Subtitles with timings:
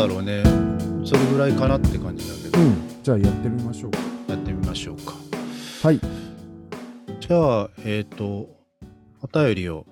[0.00, 0.42] だろうね。
[1.04, 3.02] それぐらいかなって感じだけど、うん。
[3.02, 4.30] じゃあやってみましょう。
[4.30, 5.12] やってみましょうか。
[5.82, 6.00] はい。
[7.20, 8.48] じゃあえっ、と
[9.20, 9.84] お便りを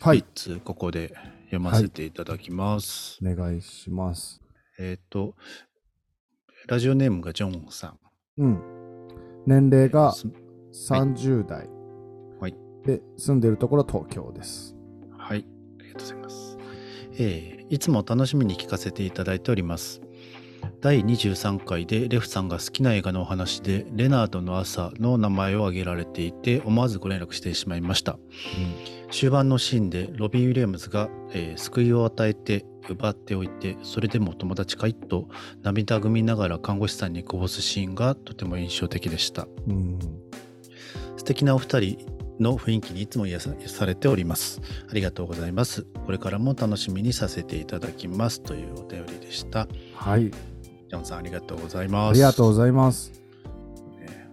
[0.00, 0.18] はい。
[0.18, 1.14] 一つここで
[1.46, 4.42] 読ませていただきます、お願いします。
[4.78, 5.34] えっ、と
[6.68, 7.98] ラジオネームがジョンさん。
[8.36, 8.62] うん。
[9.46, 10.26] 年齢がす
[10.90, 11.70] 30代、
[12.38, 12.54] はい。
[12.84, 14.76] で住んでるところ東京です。
[15.16, 15.46] はい、
[15.78, 16.53] ありがとうございます。
[17.18, 20.02] えーいつも楽しみに聞かせていただいております。
[20.80, 28.18] 第23回でレフさんが好きな映画のお話でレナードの朝の名前を挙げられていて思わずご連絡してしまいました。
[29.10, 35.28] 終盤のシーンでロビン・ウィリアムズが、えー救いを与えて奪っておいてそれでも友達かいと
[35.62, 39.48] 涙ぐみながら看護師さんにこぼすシーンがとても印象的でした。
[39.66, 39.98] うん
[41.16, 44.60] 素敵なお二人の雰囲気にいつも癒されております。
[44.90, 45.86] ありがとうございます。
[46.04, 49.68] これからも楽しみにさせていただきますというお便りでした。
[49.94, 50.30] はい。
[50.30, 52.10] ジョンさんありがとうございます。
[52.10, 53.12] ありがとうございます。
[53.98, 54.28] ね。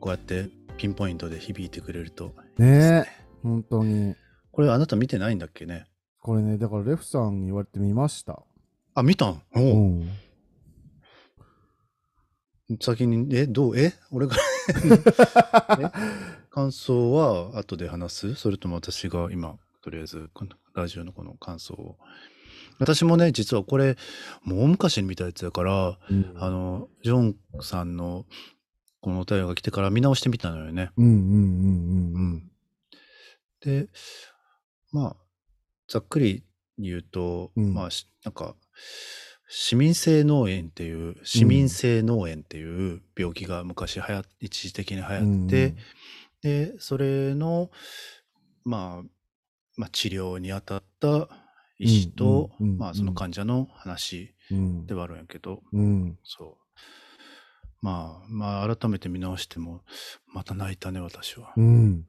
[0.00, 2.34] こうやってピンポイントで響いてくれると。
[2.56, 3.08] ねえ。
[3.42, 4.14] 本当に。
[4.52, 5.86] これあなた見てないんだっけね？
[6.20, 8.42] これねだからレフさんに言われてみました。
[8.94, 9.42] あ、見たん？
[9.54, 9.62] おう。
[9.62, 10.08] うん。
[12.80, 13.78] 先に、え、どう？
[13.78, 13.94] え？
[14.10, 14.36] 俺が
[14.68, 15.90] え
[16.50, 18.34] 感想は後で話す？
[18.34, 21.98] それとも私が今、とりあえず、このラジオのこの感想を。
[22.78, 23.96] 私もね、実はこれ、
[24.42, 26.32] もう大昔に見たやつだから、うん。
[26.36, 28.24] あの、ジョンさんの
[29.00, 30.90] このお便りが来てから見直してみたのよね。
[30.96, 32.50] うんうんうんうんうん。
[33.60, 33.88] で、
[34.92, 35.16] まあ、
[35.88, 36.44] ざっくり
[36.78, 37.74] 言うと、うん。
[37.74, 38.54] まあ、しなんか、
[39.48, 45.74] 市民性脳炎っていう、市民性脳炎っていう病気が昔流行っ一時的に流行って、
[46.42, 47.70] で、それの、
[48.64, 49.08] まあ、
[49.76, 51.28] まあ、治療に当たった
[51.78, 54.86] 医師と、うんうんうんうんまあ、その患者の話うん。
[54.86, 56.18] ではあるんやけど、うん。
[56.24, 56.76] そう。
[57.80, 59.82] まあ、まあ、改めて見直しても、
[60.26, 61.52] また泣いたね、私は。
[61.56, 62.06] うん。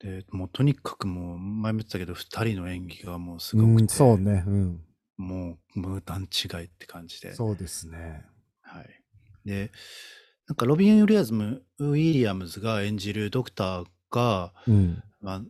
[0.00, 4.44] で、もうとにかくもう、前も言ってたけど、二人の演技がもうすうごくて、んそうね。
[4.46, 4.84] うん
[5.18, 7.34] もう、もう段違いって感じで。
[7.34, 8.24] そうですね。
[8.62, 9.02] はい。
[9.44, 9.70] で、
[10.46, 15.02] なんかロビン・ウィリアムウィリアムズが演じるドクターが、うん。
[15.20, 15.42] まあ、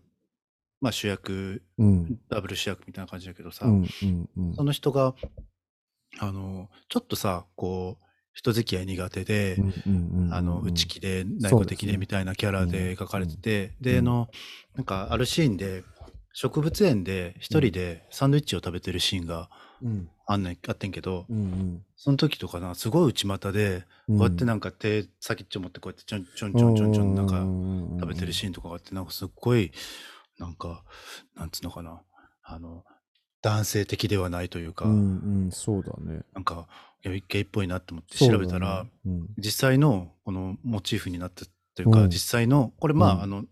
[0.81, 2.19] まあ主役、うん。
[2.29, 4.55] ダブル主役みたいな感じだけどさ、うんうんうん。
[4.55, 5.15] その人が、
[6.19, 9.57] あの、ちょっとさ、こう、人付き合い苦手で、
[10.31, 13.83] あの、内気で内向的でみたいなキャラで描かれてて、うん。
[13.83, 14.29] で、うんあの、
[14.77, 15.85] なんかあるシーンで、
[16.33, 19.51] 植物園で一人でサンドイッチを食べてるシーンが
[19.83, 20.09] うん。
[20.31, 24.19] あんねん、あってんけど、うんその時とかな、すごい内股で、うん。
[24.19, 29.73] こうやってなんか手先っちょ持ってこうやってちょんちょんちょんちょんちょんなんか食食べてるシーンとかがあって、なんかすっごい、
[30.39, 30.85] なんか、
[31.35, 32.03] なんつうのかな、
[32.45, 32.85] あの、
[33.43, 35.51] 男性的ではないというか、うんうん。
[35.51, 36.23] そうだね。
[36.35, 36.69] なんか、
[37.05, 39.27] いやゲイっぽいなって思って調べたら、うん。
[39.39, 42.11] 実際のこのモチーフになったというか、うん。
[42.11, 43.23] 実際の、これまあ、うん。
[43.23, 43.45] あの、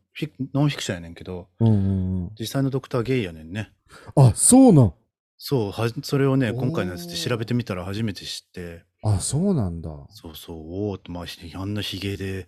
[0.54, 1.78] ノンフィクションやねんけど、うんうんう
[2.26, 2.30] ん。
[2.38, 3.72] 実際のドクターゲイやねんね。
[4.14, 4.94] あそうなん。
[5.38, 9.90] そう、はそれをね、今回のやつで調べてみたら初めて知って、あそうなんだ。
[10.10, 12.46] そうそう、おおって、まあ、ひあんなヒゲで、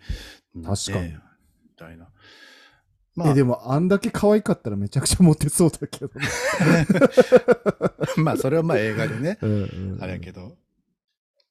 [0.64, 1.12] 確かに。
[1.12, 1.20] ね
[1.64, 2.08] みたいな。
[3.14, 3.30] まあ。
[3.30, 6.26] え、でもあんだけ可愛かったらめちゃくちゃモテそうだけどね。
[8.16, 10.02] まあ、それはまあ映画でね、 うんうんうん。
[10.02, 10.56] あれやけど。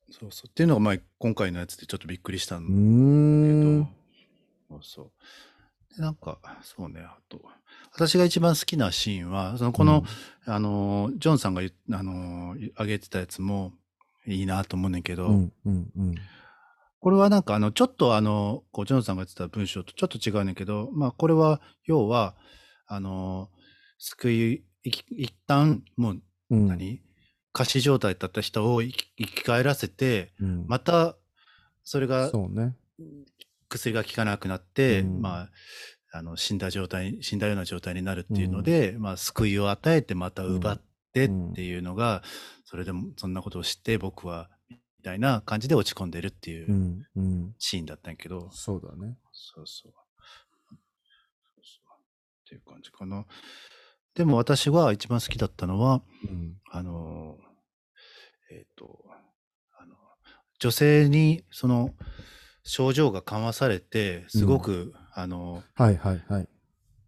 [0.09, 0.49] そうそう。
[0.49, 3.87] っていうのが、まあ、今回のやつでちょっとびっくりしたんうだ
[4.73, 5.11] けど、そうそう。
[5.97, 7.41] でなんか、そうね、あと、
[7.91, 10.03] 私が一番好きなシーンは、そのこの、
[10.45, 13.73] あの、ジョンさんがあの、上げてたやつも
[14.27, 16.15] いいなと思うねんけど、うんうんうん。
[16.99, 22.35] これはなんかあの、ちょっとあの、こう、ジョンさんが言ってた文章とちょっと違うねんけど、まあ、これは、要は、
[22.85, 23.49] あの、
[23.97, 26.21] 救い、一旦、もう、
[26.51, 26.67] うん。
[26.67, 27.01] 何？
[27.53, 30.65] 仮死状態だった人を生き生き返らせて、うん。
[30.67, 31.15] また、
[31.83, 32.75] それが、そうね
[33.69, 35.21] 薬が効かなくなって、うん。
[35.21, 35.49] まあ、
[36.11, 40.81] あの、死んだ状態、死んだような状態になるっていうので、まあ、救いを与えて、また奪っ
[41.13, 42.23] てっていうのが、
[42.65, 47.05] それでも、そんなことを知って、僕は、みたいな感じで落ち込んでるっていううん。
[47.15, 47.55] うん。
[47.59, 49.17] シーンだったんやけど、そうだね。
[49.31, 49.91] そうそう。
[49.91, 51.99] そうそう。
[52.43, 53.25] っていう感じかな。
[54.15, 56.55] でも私は一番好きだったのは、うん。
[56.71, 57.37] あの、
[58.49, 59.05] えっ、と、
[59.77, 59.95] あの、
[60.59, 61.93] 女性にその
[62.67, 66.47] 症状が緩和されて、すごく、あの、はいはいはい。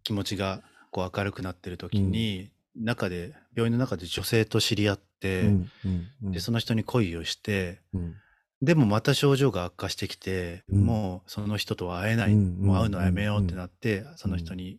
[0.02, 6.32] 気持ちがこう明るくなってる時に、中で、病院の中で女性と知り合って、うんうんうん。
[6.32, 8.14] で、その人に恋をして、うん。
[8.62, 10.80] でもまた症状が悪化してきて、うん。
[10.80, 14.78] もうその人とは会えない、うんもう会うのはやめようってなって、んその人に、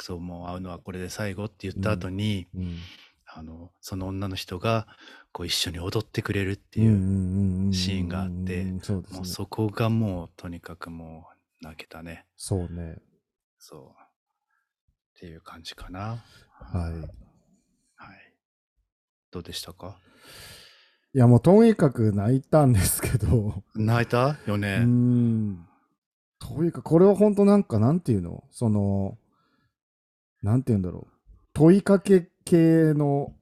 [0.00, 2.78] そう、もう会うのはこれで最後って言った後に、うん
[3.36, 4.86] あのその女の人が
[5.32, 8.64] こう一緒に踊ってくれるっていうシーンがあって
[9.24, 11.26] そこがもうとにかくも
[11.60, 12.26] う泣けたね。
[12.36, 12.98] そうね。
[13.58, 13.80] そう。
[13.80, 16.22] っていう感じかな。
[16.50, 16.92] はい。
[17.96, 18.34] はい。
[19.32, 19.96] どうでしたか？
[21.14, 24.36] いや、もうとにかく泣いたんですけど、泣いた？
[24.46, 25.66] ようねん。
[26.38, 28.44] というか、これは本当なんか、なんていうの？
[28.50, 29.16] その、
[30.42, 31.12] なんていうんだろう。
[31.54, 33.32] 問いかけ系の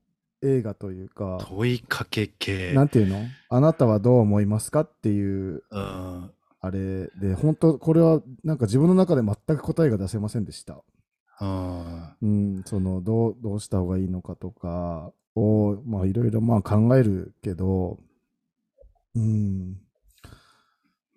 [0.42, 2.72] 映画というか、問いかけ系。
[2.72, 3.18] なんていうの？
[3.48, 4.80] あなたはどう思いますか？
[4.80, 6.30] っていう、うん。
[6.64, 10.82] あれで、本当これはなんか自分の中で全く答えが出せませんでした。
[11.40, 12.16] うん。
[12.22, 12.26] う
[12.60, 17.98] ん、その、どう、どうした方がいいのかとかを、まあ、いろいろまあ考えるけど、
[19.16, 19.80] うん、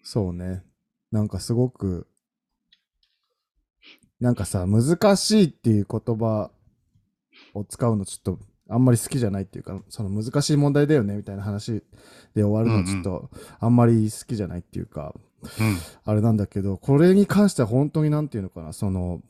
[0.01, 0.63] そうね。
[1.11, 2.07] なんかすごく、
[4.19, 6.49] なんかさ、難しいっていう言葉
[7.53, 8.39] を使うのちょっと
[8.69, 11.83] あんまり好きじゃないっていうか、その難しい問題だよねみたいな話
[12.33, 13.29] で終わるのちょっと
[13.59, 15.13] あんまり好きじゃないっていうか、
[15.59, 15.77] うん。
[16.03, 19.21] あれなんだけど、これに関しては本当になんていうのかな、その、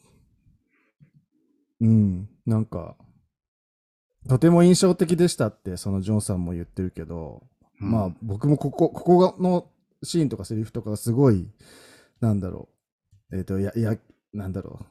[1.82, 2.96] うん、なんか、
[4.30, 7.44] とても印象的でしたって、そのジョンさんも言ってるけど、
[7.82, 7.92] うん。
[7.92, 9.68] まあ僕もここ、ここがの
[10.04, 11.48] シーンとかセリフとかがすごい、
[12.22, 12.70] なんだろ
[13.32, 13.98] う、えっ、と、や、や、
[14.34, 14.86] なんだろ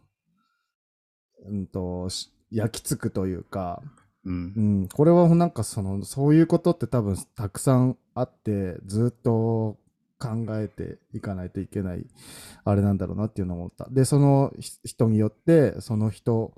[1.46, 3.82] う、うんと、し焼き付くというか、
[4.24, 4.52] うん。
[4.56, 9.76] うん、これはなんかその、そういうことって多分たくさんあって、ずっと
[10.18, 12.06] 考えていかないといけない、
[12.64, 13.88] あれなんだろうなっていうのを思った。
[13.90, 16.54] で、そのひ人によって、その人、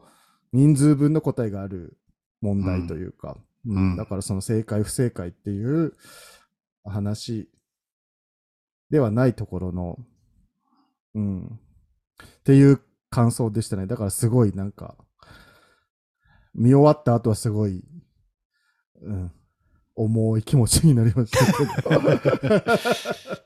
[0.52, 1.98] 人数分の答えがある
[2.40, 3.90] 問題というか、うん。
[3.90, 3.96] うん。
[3.96, 5.94] だからその正解不正解っていう
[6.84, 7.48] 話
[8.90, 9.98] ではないところの、
[11.14, 13.86] うん、っていう感想でしたね。
[13.86, 14.94] だからすごいなんか、
[16.56, 17.84] 見終わった後はすごい、
[19.02, 19.32] うん、
[19.94, 22.58] 重い気持ちになりましたけ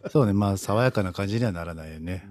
[0.02, 0.10] ど。
[0.10, 2.24] そうねまあ爽やかな感じにはならないよね。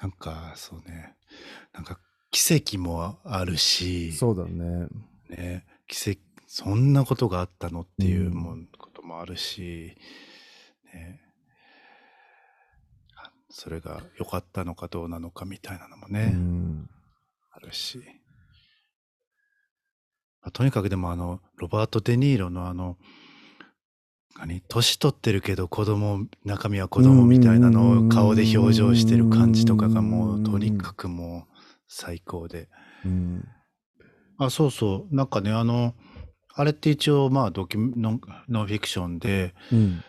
[0.00, 1.16] なんかそうね。
[1.72, 1.98] なんか
[2.30, 4.12] 奇跡もあるし。
[4.12, 4.88] そうだね。
[5.28, 5.66] ね。
[5.86, 8.68] 奇跡そんなことがあったのっていううん。
[8.78, 9.96] こともあるし、
[10.92, 11.27] ね、あ
[13.58, 16.88] それが良かったのかどうなのかみたいなのもね、うん。
[17.50, 17.98] あるし、
[20.40, 22.96] まあとにかくでもあのロバート・デ・ニーロのあの
[24.38, 31.58] 何年取ってるけど子供中身は子供みたいなのを顔で表情してる感じとかがもうとにかくもう
[31.88, 32.68] 最高で。
[33.04, 33.44] うん。
[34.38, 35.14] あそうそう。
[35.14, 35.94] なんかねあの
[36.54, 40.04] あれって一応まあドキュノンフィクションでうん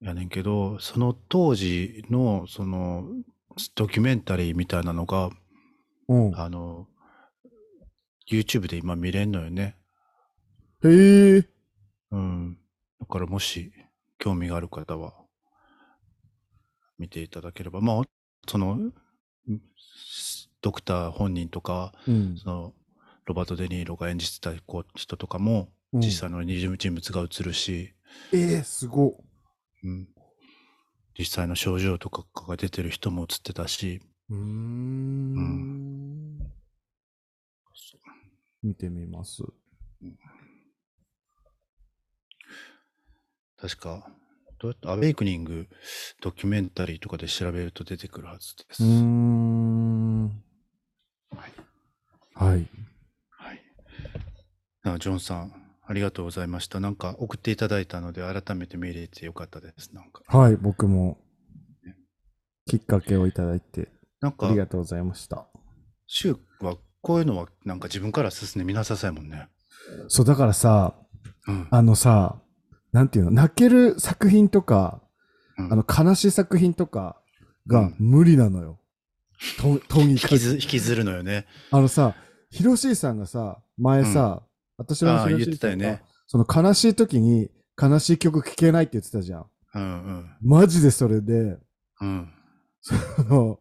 [0.00, 3.04] やねんけどその当時のその
[3.74, 5.30] ドキュメンタリーみたいなのが
[6.08, 6.86] うんあの
[8.30, 9.76] YouTube で今見れんのよね
[10.82, 11.44] へえ。
[12.10, 12.58] うん。
[13.00, 13.72] だからもし
[14.18, 15.12] 興味がある方は
[16.98, 18.02] 見ていただければ、まあ、
[18.48, 18.92] その、ん
[20.62, 22.74] ドクター本人とか、うんその、
[23.26, 27.94] ロバート・デ・ニーロが演じてたこう人とかも、うん実際の二重人物が映るし、
[28.32, 29.12] えー、すごっ。
[29.82, 30.08] うん、
[31.18, 35.80] 実際の症状とかが出てる人も映ってたし、うーん。
[38.62, 39.42] 見てみます。
[43.56, 44.06] 確か、
[44.58, 45.66] どうやってアウェイクニング
[46.20, 48.82] ドキュメンタリーとかで調べると出てくるはずです。
[48.82, 50.24] うーん。
[50.24, 51.52] はい
[52.34, 52.68] はい。
[53.30, 53.62] はい。
[54.84, 55.59] あジョンさん、
[55.90, 56.78] ありがとうございました。
[56.78, 59.92] なんか送っていただいたので、改めて見れてよかったです。
[59.92, 61.18] なんか、はい、僕も
[62.64, 63.88] きっかけをいただいて
[64.20, 65.48] なんかあり、がとうございました。
[66.06, 69.48] シュウはこういうのはなんか自分から進んでみなさそうやもんね。
[70.06, 70.94] そう、だからさ、
[71.48, 71.66] うん。
[71.72, 72.40] あのさ、
[72.92, 75.02] なんていうの、泣ける作品とか、
[75.58, 77.20] うんあの、悲しい作品とか
[77.66, 78.78] がうん無理なのよ。
[79.58, 80.34] と、とにかく。
[80.36, 81.46] 引きずるのよね。
[81.72, 82.14] あのさ、
[82.48, 84.44] ヒロさんがさ、前さ、
[84.80, 89.46] 私のああヒロシー言ってたよねその悲しい時に悲しい曲聴けないって言ってたじゃん。
[89.74, 90.30] うんうん。
[90.42, 91.58] マジでそれで、
[92.00, 92.32] うん。
[93.18, 93.58] あの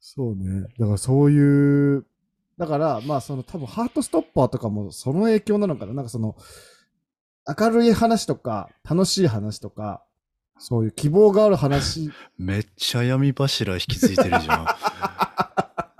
[0.00, 0.62] そうね。
[0.78, 2.06] だからそういう、
[2.56, 5.92] だからまあその多分ハートストッパーとかもその影響なのかな。
[5.92, 6.36] なんかその
[7.58, 10.04] 明るい話とか楽しい話とか、
[10.58, 12.04] そういう希望がある話。
[12.04, 14.66] い めっちゃ闇柱引き継いでるじゃん。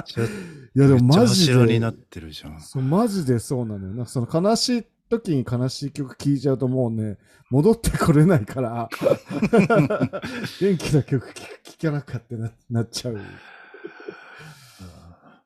[0.05, 0.29] ちょっ
[0.75, 2.61] やでもマジで柱にな、ってるじゃん。
[2.61, 3.95] そうマジでそうなのよ。
[3.95, 7.19] なんかその悲しい時に悲しい曲聴いちゃうともうね、
[7.51, 8.89] 戻ってこれないから、
[10.61, 13.19] 元気な曲聴聴かなかったななっちゃう。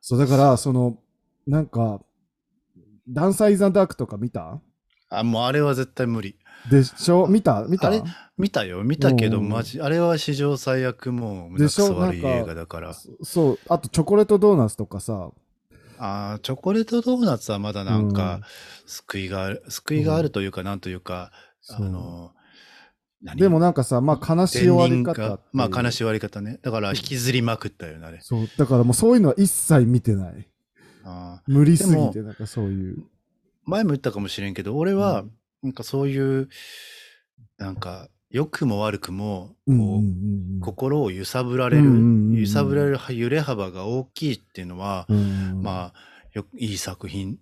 [0.01, 0.97] そう、だから、その、
[1.45, 2.01] なんか、
[3.07, 4.59] ダンサー・イザ・ダークとか見た？
[5.09, 6.38] あ、もうあれは絶対無理。
[6.69, 7.27] でしょ？
[7.27, 7.65] 見た？
[7.67, 7.87] 見た？
[7.87, 8.03] あれ？
[8.37, 9.49] 見たよ、見たけど、うん。
[9.49, 12.93] マジ、あれは史上最悪もう、胸くそ悪い映画だから。
[12.93, 15.31] そそう、あとチョコレートドーナツとかさ、
[15.97, 18.13] あーチョコレートドーナツはまだなんうん。
[18.13, 18.41] か、
[18.85, 21.31] 救いがある、救いがあるというか、なんというか、
[21.69, 22.31] あの、
[23.21, 23.37] 何？
[23.37, 25.39] でもなんかさ、まあ悲しい終わり方。
[25.51, 26.59] まあ悲しい終わり方ね。
[26.61, 28.19] だから引きずりまくったよね、あれ。
[28.21, 30.47] そう、だからもうそういうのは一切見てない。
[31.03, 32.97] あ無理すぎでて、なんかそういう。
[32.97, 33.01] ー
[33.65, 35.31] 前も言ったかもしれんけど、俺はうん、
[35.63, 36.49] なんかそういう、
[37.57, 45.99] なんか、良くも悪くも、こう、うんうんうんうん心を揺さぶられる、うんうんうんうん揺さぶられる揺れ幅が大きいっていうのは、うんまあ
[46.33, 47.37] よいい作品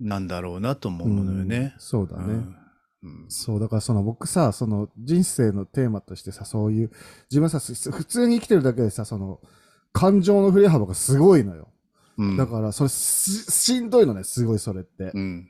[0.00, 1.80] なんだろうなとも思うのよねうん。
[1.80, 2.24] そうだね。
[2.24, 2.56] うん
[3.02, 6.90] うんそう、だからその僕さ、その人生のテーマとしてさ、そういう、
[7.30, 9.40] 自分さ、す普通に生きてるだけでさ、その、
[9.92, 11.68] 感情の振れ幅がすごいのよ。
[12.18, 15.12] うんだから、それし、しんどいのね、すごいそれって。
[15.14, 15.48] うん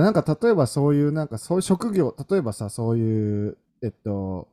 [0.00, 4.48] なんか例えばそういうなんかそういう職業例えばさそういうえっと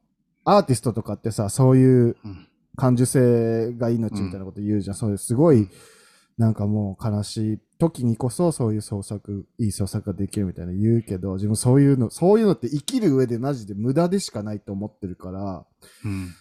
[0.46, 2.48] アーティストとかってさそういううん。
[2.76, 5.68] 感受性が命みたいなこと言うじゃん、そういうすごい
[6.38, 15.66] なんかもう悲しい時にこそそういう創作いい創作ができるみたいな言うけど自分そういうのそういうのって生きる上でマジで無駄でしかないと思ってるから
[16.06, 16.34] うん。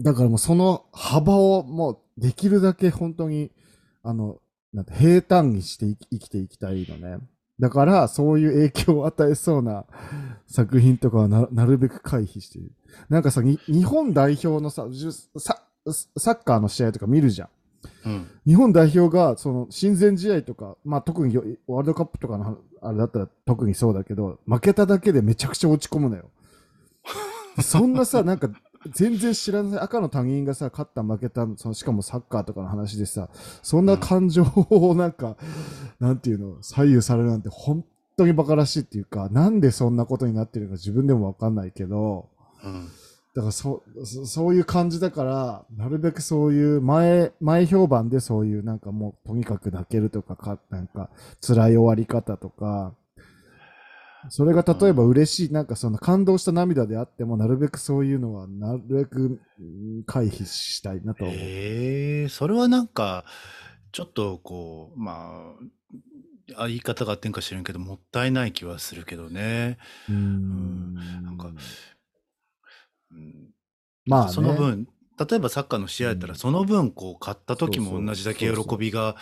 [0.00, 3.52] だからもうその幅をもうできるだけ本当に
[4.02, 4.38] あの
[4.72, 7.18] なんて平坦にして生きていきたいのね。
[7.60, 9.84] だからそういう影響を与えそうな
[10.46, 12.72] 作品とかはななるべく回避している。
[13.08, 14.86] なんかさ、に日本代表のさ
[15.36, 15.62] サ、
[16.16, 17.48] サッカーの試合とか見るじゃん。
[18.06, 26.30] うん日本代表がその親善試合とか、まあ、特によワールドカップとかのあれだったら特にそうだけど負けただけでめちゃくちゃ落ち込むのよ。
[27.62, 28.48] そんなさなんか
[28.92, 33.28] 全然知らない赤の他人がさ勝った負けたそのしかもサッカーとかの話でさ
[33.62, 35.36] そんな感情をなんか、
[36.00, 37.84] なんていうの左右されるなんて本
[38.16, 42.28] 当にバカらしいっていうかなんでそんなことになってるか自分でもわかんないけど。
[42.64, 42.88] うん
[43.34, 51.08] だからそそそういう感じだからなるべくそういう前前評判でそういうなんかもうとにかく泣けるとかかなんか
[51.40, 52.94] 辛い終わり方とか
[54.30, 61.36] それが例えば嬉しい、なんかその感動した涙であってもなるべくそういうのはなるべくうん回避したいなと思う。
[61.38, 63.24] ええそれはなんか
[63.92, 65.54] ちょっとこうま
[66.56, 69.78] ああ言い方があってんか知らんけどもったいない気はするけどね。
[70.08, 70.94] うーん。
[70.94, 71.48] なんか
[73.10, 73.50] うん。
[74.06, 76.38] まあ、ね、その分例えばサッカーの試合やったら、うん。
[76.38, 79.16] その分こう勝った時も同じだけ喜びが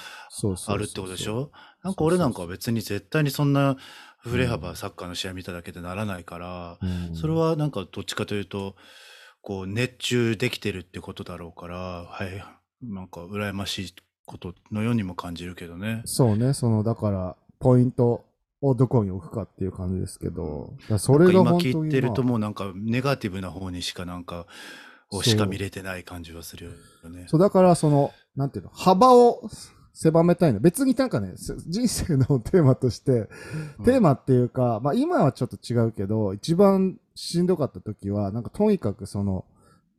[0.67, 1.51] あるってことでしょ？
[1.87, 3.77] なんか俺なんかは別に絶対にそんな
[4.19, 8.75] 振れ幅、サッカーの試合見ただけでならないから、うんそれはなんかどっちかというと
[9.41, 12.45] こう熱中できてるってことだろうからはい
[12.83, 16.03] なんか羨ましいことのようにも感じるけどね。
[16.07, 18.25] そうね、そのだからポイント
[18.61, 24.47] をどこに置くかっていう感じですけど、それが今本当に、聞いてるとまあもうなんかネガティブな方にしかなんか
[25.13, 26.65] をしか見れてない感じはする
[27.05, 27.27] よね。
[27.29, 29.49] そうだからそのなんていうの幅を
[29.99, 33.31] 狭めたいの別になんかねす人生のテーマとして、
[33.83, 39.47] テーマっていうか、まあ、今はちょっと違うけど一番しんどかった時はなんかとにかくその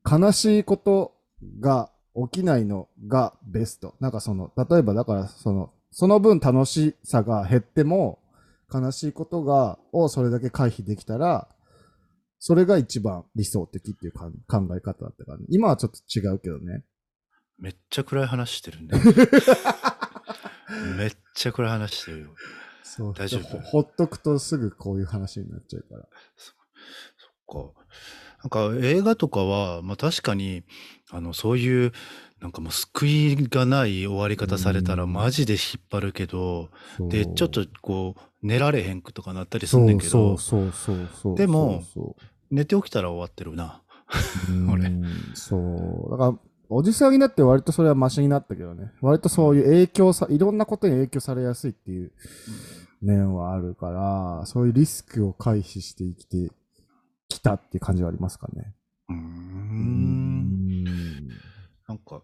[0.09, 1.15] 悲しいこと
[1.59, 1.89] が
[2.31, 8.19] 起きないのがベストなんかその例えばだからそのその分楽しさが減っても
[8.71, 11.47] 悲しいことがをそれだけ回避できたら
[12.37, 16.83] それが一番理想的っていうか考え方だったから、ね、今はちょっと違うけどね。
[17.59, 18.89] めっちゃ暗い話してるね。
[20.97, 22.29] めっちゃ暗い話してるよ。
[22.83, 23.57] そう大丈夫？
[23.59, 26.07] ほほっとくとすぐこういう話になっちゃうから。
[26.35, 27.81] そっか。
[28.43, 30.63] なんか映画とかは、まあ確かに、
[31.11, 31.91] あの、そういう、
[32.39, 40.37] なんかもう救いがない終わり方されたらうんマジで引っ張るけど、そうで、ちょっとこう、寝られへんとかなったりすんねんけど。
[41.35, 42.15] でもそ
[42.51, 43.81] 寝て起きたら終わってるな。
[44.71, 46.11] 俺うんそう。
[46.11, 46.37] だから、
[46.69, 48.91] おじさんになって割とそれはマシになったけどね。
[49.01, 52.11] 割とそういう影響さ、いろんなことに影響されやすいっていう
[53.01, 56.51] 面はあるから、そういうリスクを回避して生きて
[57.29, 58.73] きたっていう感じはありますかね。
[59.09, 60.57] うん
[61.87, 62.21] なんか、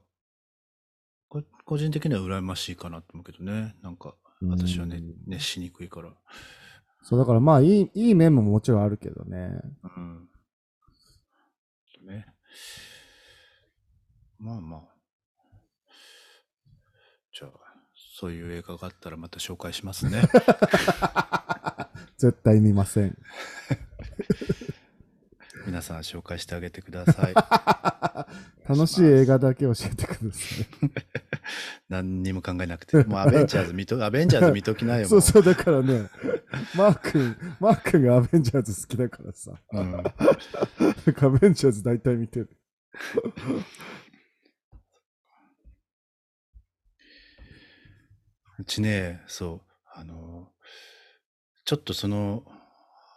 [1.29, 3.75] こ個人的には羨ましいかなと思うけどね。
[3.81, 6.09] なんか、私はねうん、熱しにくいから。
[7.03, 9.61] そう、だからまあいい、いい面ももちろんあるけどね。
[9.95, 10.29] うん。
[12.05, 12.25] ね。
[14.43, 14.81] まあまあ。
[17.33, 17.51] じゃあ、
[18.19, 20.23] そういう映画があったらまた紹介しますね。
[22.19, 23.17] 絶対見ません。
[25.65, 27.33] 皆さん紹介してあげてください。
[28.67, 30.67] 楽しい映画だけ教えてください。
[31.87, 33.01] 何にも考えなくて。
[33.05, 35.07] もうアベンジャーズ見と、アベンジャーズ見ときなよ。
[35.07, 36.09] そうそう、だからね、
[36.75, 39.53] マー君、マー君がアベンジャーズ好きだからさ。
[39.71, 39.77] う。
[39.77, 39.95] うん。
[39.95, 40.01] ア
[41.39, 42.49] ベンジャーズ大体見てる。
[48.63, 49.61] うちね、そう、
[49.93, 50.47] あの、
[51.65, 52.45] ちょっとその、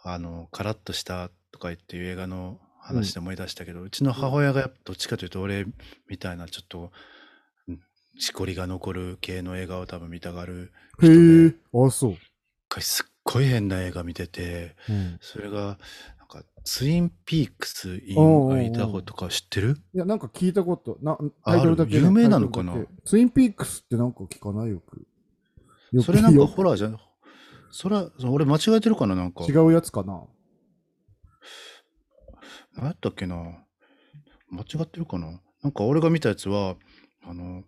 [0.03, 5.65] あの、カラッとしたとか言っていう映画の話で思い出したけど、うちの母親がやっぱどっちかというと俺
[6.09, 6.91] みたいなちょっと、
[7.69, 7.79] うん
[8.19, 12.11] しこりが残る系の映画を多分見たがるへ人で、え、あ、そう。
[12.13, 12.19] 一
[12.67, 15.77] 回すっごい変な映画見てて、うん、それが、
[16.17, 19.77] なんか、ツインピークス・イン・アイダホとか知ってる？
[19.93, 22.73] いや、なんか聞いたこと、なあタイトルだけ、有名なのかな？
[23.05, 24.69] ツインピークスってなんか聞かない？
[24.71, 25.05] よく。
[26.03, 26.99] それなんかよホラーじゃん。
[27.71, 29.45] それは、そ俺間違えてるかななんか。
[29.47, 30.23] 違うやつかな。
[32.75, 33.35] 何やったっけな
[34.49, 36.75] 間違ってるかななんか俺が見たやつは、
[37.23, 37.63] あの、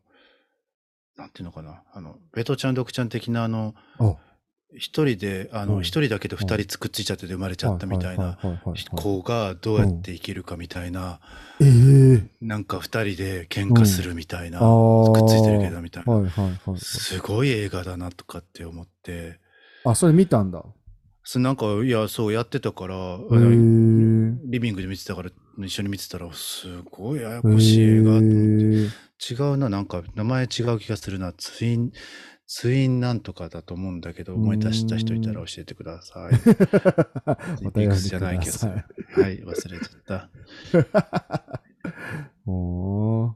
[1.17, 4.15] なんていうのかなあの、ベトちゃん、ドクちゃん的なあの、あ、
[4.75, 8.37] 一人で、あの、うん一人だけで二人くっついちゃってて生まれちゃったみたいな
[8.95, 11.19] 子がどうやって生きるかみたいな、
[11.59, 12.23] ええ。
[12.41, 16.77] なんか二人で喧嘩するみたいな、くっついてるけどみたいな。
[16.77, 19.39] すごい映画だなとかって思って、
[19.85, 20.63] あ、それ見たんだ。
[21.23, 29.33] それなんか、いや、そうやってたから、リビングで見てたから、一緒に見てたら、すごいややこしい映画と思って。
[29.33, 31.33] 違うな、なんか名前違う気がするな。
[31.33, 31.91] ツイン、
[32.51, 36.33] ツインなんとかだと思うんだけど、思い出した人いたら教えてください。
[36.41, 36.49] ツ
[37.63, 38.69] インピークスじゃないけどさ。
[38.69, 38.75] は
[39.29, 40.31] い、忘れちゃった。
[42.47, 43.33] おー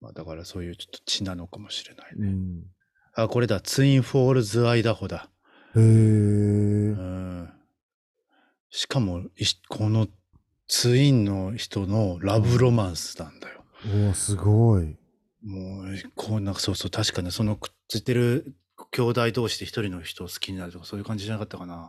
[0.00, 2.28] まあ、だからそういうちょっと血なのかもしれないね。
[2.28, 2.64] うん。
[3.12, 3.60] あ、これだ。
[3.60, 5.28] ツインフォールズ・アイダホだ。
[5.76, 6.92] へうえ。
[6.94, 7.52] ん。
[8.70, 9.22] しかも、
[9.68, 10.08] この
[10.66, 13.66] ツインの人のラブロマンスなんだよ。
[13.84, 14.96] おーすごい。
[15.46, 18.56] もう、こうなんかそうそう、確かにそのくっついてる
[18.90, 21.88] 兄弟同士で一人の人を好きになるとか、そういう感じじゃなかったかな。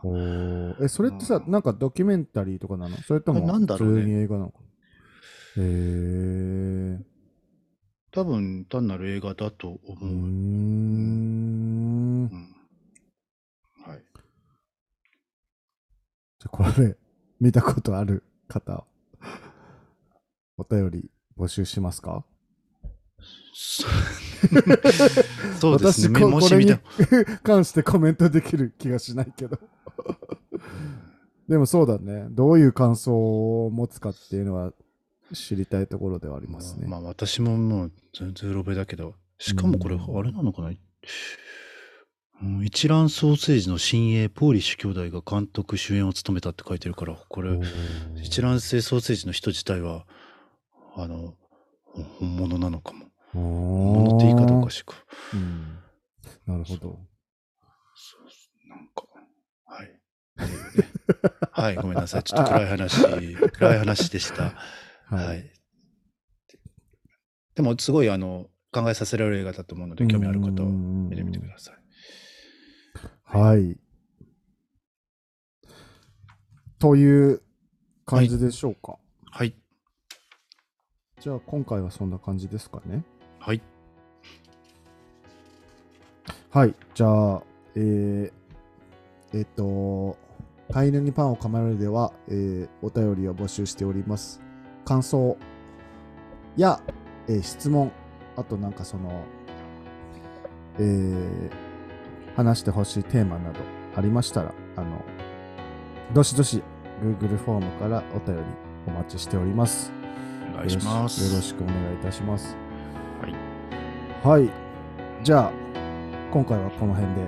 [0.80, 3.02] え、それってさ、うんなんかドキュメンタリーとかなの？
[3.02, 4.50] それともあなんだ普ろうね通に映画なの？
[4.50, 4.58] か
[5.56, 6.98] へえ。
[8.12, 10.06] 多分単なる映画だと思うーう。
[10.06, 10.18] ん。
[12.22, 12.30] うん
[13.84, 14.02] はい。
[16.40, 16.96] じゃあこれ、
[17.40, 18.84] 見たことある方、
[20.56, 22.24] お便り募集しますか？
[23.52, 23.84] そ
[25.58, 26.20] そうですね。
[26.20, 26.78] 私これに
[27.42, 29.58] 関してコメントできる気がしないけど。
[31.48, 32.26] でもそうだね。
[32.30, 34.72] どういう感想を持つかっていうのは
[35.32, 36.86] 知りたいところではありますね。
[36.86, 40.70] まあ私ももう全然ロベだけど、しかもこれ、うんあれなのかな、
[42.42, 47.58] うん、一蘭ソーセージの新鋭ポーリッシュ兄弟が監督主演を務めたって書いてるから、これ、
[48.22, 50.06] 一蘭製ソーセージの人自体は、
[50.94, 51.34] あの、
[52.18, 53.07] 本物なのかも。
[53.32, 54.84] 本物って言い方おかし。
[55.34, 55.78] うん。
[56.46, 56.98] なるほど。
[57.94, 59.04] そうなんか、
[59.64, 60.00] はい。
[61.52, 62.22] はい、ごめんなさい。
[62.22, 63.02] ちょっと暗い話、
[63.52, 64.54] 暗い話でした。
[65.14, 65.52] はい。
[67.54, 71.78] でも、すごい、あの、考えさせられる映画だと思うので、興味ある方は見てみてください。
[73.24, 73.78] はい。
[76.78, 77.42] という
[78.06, 78.98] 感じでしょうか。
[79.30, 79.54] はい。
[81.20, 83.04] じゃあ今回はそんな感じですかね。
[83.38, 83.62] はい。
[86.50, 86.74] はい。
[86.94, 87.42] じゃあ、
[87.74, 90.16] えー、えっ、と、
[90.72, 94.40] 飼い犬にパンを噛まれるでは、えーお便りを募集しております。
[94.84, 95.36] 感想
[96.56, 96.80] や、
[97.28, 97.92] えー質問、
[98.36, 99.22] あとなんかその、
[100.78, 101.68] えー
[102.38, 103.58] 話してほしいテーマなど
[103.96, 105.04] ありましたら、あの、
[106.14, 106.62] どしどし
[107.02, 108.42] Google フォームからお便り
[108.86, 109.90] お待ちしております。
[110.54, 111.32] お願いします。
[111.32, 112.67] よろしくお願いいたします。
[114.22, 114.42] はい。
[114.42, 114.50] はい。
[115.22, 115.52] じゃあ、
[116.32, 117.22] 今回はこの辺で。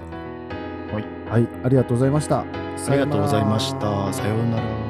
[0.92, 1.04] はい。
[1.30, 2.40] はい、ありがとうございました。
[2.40, 2.44] あ
[2.90, 4.12] りがとうございました。
[4.12, 4.89] さようなら。